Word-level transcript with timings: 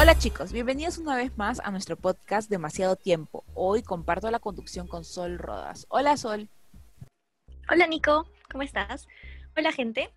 Hola 0.00 0.16
chicos, 0.16 0.50
bienvenidos 0.50 0.96
una 0.96 1.14
vez 1.14 1.36
más 1.36 1.60
a 1.62 1.70
nuestro 1.70 1.94
podcast 1.94 2.48
Demasiado 2.48 2.96
Tiempo. 2.96 3.44
Hoy 3.52 3.82
comparto 3.82 4.30
la 4.30 4.38
conducción 4.38 4.86
con 4.86 5.04
Sol 5.04 5.36
Rodas. 5.38 5.84
Hola 5.90 6.16
Sol. 6.16 6.48
Hola 7.70 7.86
Nico, 7.86 8.26
¿cómo 8.50 8.62
estás? 8.62 9.06
Hola 9.58 9.72
gente. 9.72 10.08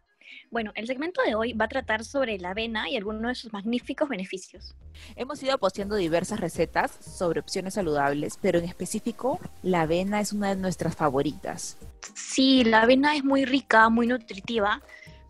Bueno, 0.52 0.72
el 0.76 0.88
segmento 0.88 1.22
de 1.24 1.36
hoy 1.36 1.52
va 1.52 1.66
a 1.66 1.68
tratar 1.68 2.06
sobre 2.06 2.40
la 2.40 2.52
avena 2.52 2.90
y 2.90 2.96
algunos 2.96 3.24
de 3.24 3.36
sus 3.36 3.52
magníficos 3.52 4.08
beneficios. 4.08 4.74
Hemos 5.18 5.44
ido 5.44 5.58
posteando 5.58 5.98
diversas 5.98 6.40
recetas 6.40 6.98
sobre 7.02 7.42
opciones 7.42 7.74
saludables, 7.74 8.40
pero 8.42 8.60
en 8.60 8.66
específico 8.66 9.38
la 9.64 9.82
avena 9.82 10.22
es 10.22 10.32
una 10.32 10.56
de 10.56 10.62
nuestras 10.62 10.96
favoritas. 10.96 11.78
Sí, 12.16 12.64
la 12.64 12.84
avena 12.84 13.18
es 13.18 13.26
muy 13.26 13.44
rica, 13.44 13.90
muy 13.90 14.08
nutritiva 14.08 14.82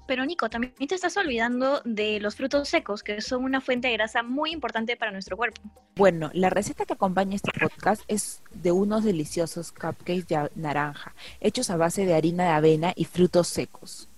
pero 0.08 0.26
Nico, 0.26 0.50
también 0.50 0.73
te 0.76 0.96
estás 0.96 1.16
olvidando 1.18 1.82
de 1.86 2.20
los 2.20 2.36
frutos 2.36 2.68
secos, 2.68 3.04
que 3.04 3.22
son 3.22 3.44
una 3.44 3.62
fuente 3.62 3.88
de 3.88 3.94
grasa 3.94 4.23
muy 4.23 4.52
importante 4.52 4.98
para 4.98 5.12
nuestro 5.12 5.38
cuerpo. 5.38 5.62
Bueno, 5.96 6.30
la 6.34 6.50
receta 6.50 6.86
que 6.86 6.94
acompaña 6.94 7.36
este 7.36 7.52
podcast 7.58 8.04
es 8.08 8.41
de 8.52 8.72
unos 8.72 9.04
deliciosos 9.04 9.72
cupcakes 9.72 10.27
de 10.27 10.50
naranja, 10.55 11.16
hechos 11.40 11.70
a 11.70 11.77
base 11.77 12.05
de 12.05 12.13
harina 12.13 12.44
de 12.44 12.50
avena 12.50 12.94
y 12.96 13.05
frutos 13.05 13.48
secos. 13.48 14.10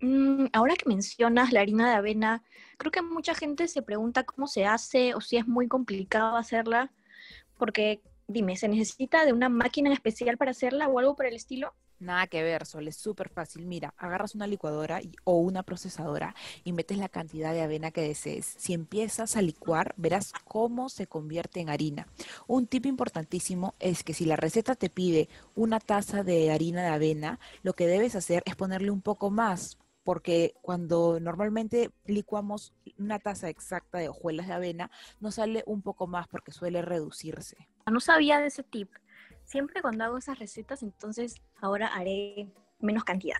Mm, 0.00 0.46
ahora 0.52 0.74
que 0.74 0.88
mencionas 0.88 1.52
la 1.52 1.60
harina 1.60 1.88
de 1.88 1.94
avena, 1.94 2.42
creo 2.76 2.90
que 2.90 3.02
mucha 3.02 3.34
gente 3.34 3.68
se 3.68 3.82
pregunta 3.82 4.24
cómo 4.24 4.48
se 4.48 4.66
hace 4.66 5.14
o 5.14 5.20
si 5.20 5.36
es 5.36 5.46
muy 5.46 5.68
complicado 5.68 6.36
hacerla, 6.36 6.90
porque 7.56 8.02
dime, 8.26 8.56
¿se 8.56 8.66
necesita 8.66 9.24
de 9.24 9.32
una 9.32 9.48
máquina 9.48 9.92
especial 9.92 10.36
para 10.38 10.50
hacerla 10.50 10.88
o 10.88 10.98
algo 10.98 11.14
por 11.14 11.26
el 11.26 11.34
estilo? 11.34 11.74
Nada 12.02 12.26
que 12.26 12.42
ver, 12.42 12.66
Sol, 12.66 12.88
es 12.88 12.96
súper 12.96 13.28
fácil. 13.28 13.64
Mira, 13.64 13.94
agarras 13.96 14.34
una 14.34 14.48
licuadora 14.48 15.00
o 15.22 15.36
una 15.36 15.62
procesadora 15.62 16.34
y 16.64 16.72
metes 16.72 16.98
la 16.98 17.08
cantidad 17.08 17.52
de 17.52 17.62
avena 17.62 17.92
que 17.92 18.00
desees. 18.00 18.56
Si 18.58 18.74
empiezas 18.74 19.36
a 19.36 19.42
licuar, 19.42 19.94
verás 19.96 20.32
cómo 20.44 20.88
se 20.88 21.06
convierte 21.06 21.60
en 21.60 21.70
harina. 21.70 22.08
Un 22.48 22.66
tip 22.66 22.86
importantísimo 22.86 23.76
es 23.78 24.02
que 24.02 24.14
si 24.14 24.24
la 24.24 24.34
receta 24.34 24.74
te 24.74 24.90
pide 24.90 25.28
una 25.54 25.78
taza 25.78 26.24
de 26.24 26.50
harina 26.50 26.82
de 26.82 26.88
avena, 26.88 27.38
lo 27.62 27.74
que 27.74 27.86
debes 27.86 28.16
hacer 28.16 28.42
es 28.46 28.56
ponerle 28.56 28.90
un 28.90 29.00
poco 29.00 29.30
más, 29.30 29.78
porque 30.02 30.54
cuando 30.60 31.20
normalmente 31.20 31.92
licuamos 32.06 32.72
una 32.98 33.20
taza 33.20 33.48
exacta 33.48 33.98
de 33.98 34.08
hojuelas 34.08 34.48
de 34.48 34.54
avena, 34.54 34.90
nos 35.20 35.36
sale 35.36 35.62
un 35.66 35.82
poco 35.82 36.08
más 36.08 36.26
porque 36.26 36.50
suele 36.50 36.82
reducirse. 36.82 37.68
No 37.88 38.00
sabía 38.00 38.40
de 38.40 38.48
ese 38.48 38.64
tip 38.64 38.90
siempre 39.52 39.82
cuando 39.82 40.04
hago 40.04 40.16
esas 40.16 40.38
recetas, 40.38 40.82
entonces 40.82 41.36
ahora 41.60 41.88
haré 41.88 42.48
menos 42.80 43.04
cantidad. 43.04 43.36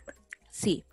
Sí. 0.51 0.85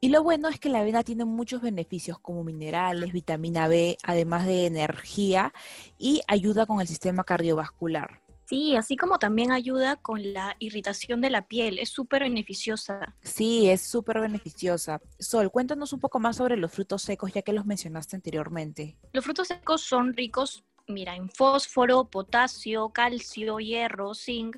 Y 0.00 0.08
lo 0.08 0.24
bueno 0.24 0.48
es 0.48 0.58
que 0.58 0.70
la 0.70 0.80
avena 0.80 1.04
tiene 1.04 1.24
muchos 1.24 1.62
beneficios 1.62 2.18
como 2.18 2.42
minerales, 2.42 3.12
vitamina 3.12 3.68
B, 3.68 3.96
además 4.02 4.46
de 4.46 4.66
energía 4.66 5.52
y 5.98 6.22
ayuda 6.26 6.66
con 6.66 6.80
el 6.80 6.88
sistema 6.88 7.22
cardiovascular. 7.22 8.20
Sí, 8.50 8.74
así 8.74 8.96
como 8.96 9.20
también 9.20 9.52
ayuda 9.52 9.94
con 9.94 10.32
la 10.32 10.56
irritación 10.58 11.20
de 11.20 11.30
la 11.30 11.46
piel, 11.46 11.78
es 11.78 11.90
súper 11.90 12.22
beneficiosa. 12.24 13.14
Sí, 13.22 13.70
es 13.70 13.82
súper 13.82 14.18
beneficiosa. 14.20 15.00
Sol, 15.20 15.52
cuéntanos 15.52 15.92
un 15.92 16.00
poco 16.00 16.18
más 16.18 16.38
sobre 16.38 16.56
los 16.56 16.72
frutos 16.72 17.02
secos, 17.02 17.32
ya 17.32 17.42
que 17.42 17.52
los 17.52 17.64
mencionaste 17.64 18.16
anteriormente. 18.16 18.96
Los 19.12 19.24
frutos 19.24 19.46
secos 19.46 19.82
son 19.82 20.14
ricos 20.14 20.64
mira, 20.90 21.16
en 21.16 21.28
fósforo, 21.30 22.04
potasio, 22.04 22.90
calcio, 22.90 23.58
hierro, 23.58 24.14
zinc, 24.14 24.56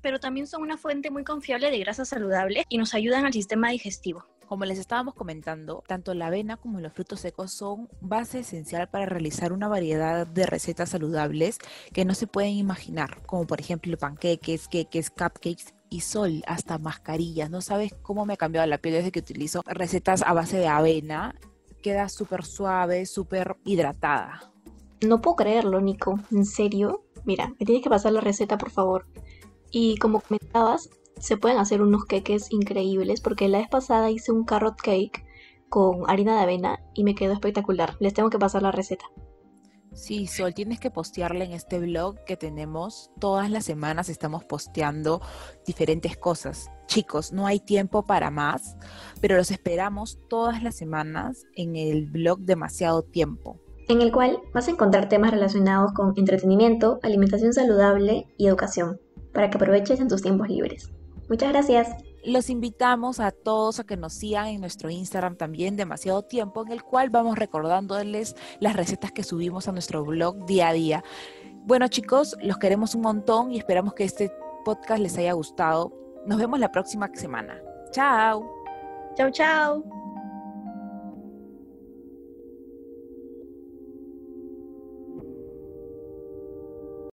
pero 0.00 0.20
también 0.20 0.46
son 0.46 0.62
una 0.62 0.76
fuente 0.76 1.10
muy 1.10 1.24
confiable 1.24 1.70
de 1.70 1.78
grasas 1.78 2.08
saludables 2.08 2.64
y 2.68 2.78
nos 2.78 2.94
ayudan 2.94 3.26
al 3.26 3.32
sistema 3.32 3.70
digestivo. 3.70 4.24
Como 4.48 4.64
les 4.64 4.78
estábamos 4.78 5.14
comentando, 5.14 5.84
tanto 5.86 6.14
la 6.14 6.28
avena 6.28 6.56
como 6.56 6.80
los 6.80 6.94
frutos 6.94 7.20
secos 7.20 7.52
son 7.52 7.86
base 8.00 8.38
esencial 8.38 8.88
para 8.88 9.04
realizar 9.04 9.52
una 9.52 9.68
variedad 9.68 10.26
de 10.26 10.46
recetas 10.46 10.88
saludables 10.88 11.58
que 11.92 12.06
no 12.06 12.14
se 12.14 12.26
pueden 12.26 12.52
imaginar, 12.52 13.20
como 13.26 13.46
por 13.46 13.60
ejemplo 13.60 13.98
panqueques, 13.98 14.66
queques, 14.66 15.10
cupcakes 15.10 15.74
y 15.90 16.00
sol, 16.00 16.42
hasta 16.46 16.78
mascarillas. 16.78 17.50
No 17.50 17.60
sabes 17.60 17.92
cómo 18.00 18.24
me 18.24 18.34
ha 18.34 18.38
cambiado 18.38 18.66
la 18.66 18.78
piel 18.78 18.94
desde 18.94 19.12
que 19.12 19.20
utilizo 19.20 19.62
recetas 19.66 20.22
a 20.22 20.32
base 20.32 20.56
de 20.56 20.68
avena. 20.68 21.34
Queda 21.82 22.08
súper 22.08 22.42
suave, 22.42 23.04
súper 23.04 23.58
hidratada. 23.66 24.50
No 25.00 25.20
puedo 25.20 25.36
creerlo, 25.36 25.80
Nico. 25.80 26.18
¿En 26.32 26.44
serio? 26.44 27.04
Mira, 27.24 27.54
me 27.58 27.66
tienes 27.66 27.84
que 27.84 27.90
pasar 27.90 28.12
la 28.12 28.20
receta, 28.20 28.58
por 28.58 28.70
favor. 28.70 29.06
Y 29.70 29.96
como 29.98 30.20
comentabas, 30.20 30.90
se 31.18 31.36
pueden 31.36 31.58
hacer 31.58 31.82
unos 31.82 32.04
queques 32.04 32.50
increíbles 32.52 33.20
porque 33.20 33.48
la 33.48 33.58
vez 33.58 33.68
pasada 33.68 34.10
hice 34.10 34.32
un 34.32 34.44
carrot 34.44 34.76
cake 34.80 35.24
con 35.68 36.08
harina 36.08 36.36
de 36.36 36.42
avena 36.42 36.80
y 36.94 37.04
me 37.04 37.14
quedó 37.14 37.32
espectacular. 37.32 37.96
Les 38.00 38.14
tengo 38.14 38.30
que 38.30 38.38
pasar 38.38 38.62
la 38.62 38.72
receta. 38.72 39.04
Sí, 39.92 40.26
Sol, 40.26 40.54
tienes 40.54 40.80
que 40.80 40.90
postearla 40.90 41.44
en 41.44 41.52
este 41.52 41.78
blog 41.78 42.22
que 42.24 42.36
tenemos. 42.36 43.10
Todas 43.18 43.50
las 43.50 43.64
semanas 43.64 44.08
estamos 44.08 44.44
posteando 44.44 45.20
diferentes 45.66 46.16
cosas. 46.16 46.70
Chicos, 46.86 47.32
no 47.32 47.46
hay 47.46 47.60
tiempo 47.60 48.04
para 48.04 48.30
más, 48.30 48.76
pero 49.20 49.36
los 49.36 49.50
esperamos 49.50 50.18
todas 50.28 50.62
las 50.62 50.76
semanas 50.76 51.44
en 51.54 51.76
el 51.76 52.06
blog 52.06 52.40
Demasiado 52.40 53.02
Tiempo 53.02 53.60
en 53.88 54.02
el 54.02 54.12
cual 54.12 54.38
vas 54.52 54.68
a 54.68 54.70
encontrar 54.70 55.08
temas 55.08 55.30
relacionados 55.30 55.92
con 55.92 56.12
entretenimiento, 56.16 57.00
alimentación 57.02 57.52
saludable 57.52 58.26
y 58.36 58.46
educación, 58.46 59.00
para 59.32 59.50
que 59.50 59.56
aproveches 59.56 60.00
en 60.00 60.08
tus 60.08 60.22
tiempos 60.22 60.48
libres. 60.48 60.90
Muchas 61.28 61.50
gracias. 61.50 61.88
Los 62.24 62.50
invitamos 62.50 63.20
a 63.20 63.30
todos 63.30 63.80
a 63.80 63.84
que 63.84 63.96
nos 63.96 64.12
sigan 64.12 64.48
en 64.48 64.60
nuestro 64.60 64.90
Instagram 64.90 65.36
también 65.36 65.76
demasiado 65.76 66.22
tiempo, 66.22 66.62
en 66.66 66.72
el 66.72 66.82
cual 66.82 67.10
vamos 67.10 67.38
recordándoles 67.38 68.36
las 68.60 68.76
recetas 68.76 69.12
que 69.12 69.22
subimos 69.22 69.68
a 69.68 69.72
nuestro 69.72 70.04
blog 70.04 70.44
día 70.46 70.68
a 70.68 70.72
día. 70.72 71.04
Bueno 71.64 71.88
chicos, 71.88 72.36
los 72.42 72.58
queremos 72.58 72.94
un 72.94 73.02
montón 73.02 73.52
y 73.52 73.58
esperamos 73.58 73.94
que 73.94 74.04
este 74.04 74.32
podcast 74.64 75.00
les 75.00 75.16
haya 75.16 75.32
gustado. 75.32 75.92
Nos 76.26 76.38
vemos 76.38 76.58
la 76.58 76.72
próxima 76.72 77.08
semana. 77.14 77.60
Chao. 77.92 78.50
Chao, 79.16 79.30
chao. 79.30 80.07